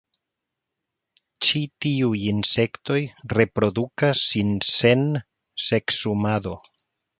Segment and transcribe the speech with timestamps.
[1.47, 2.97] Ĉi tiuj insektoj
[3.35, 5.07] reprodukas sin sen
[5.69, 6.59] seksumado.